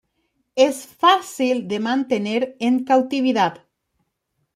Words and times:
Es 0.55 0.87
fácil 0.87 1.67
de 1.67 1.79
mantener 1.79 2.55
en 2.59 2.85
cautividad. 2.85 3.67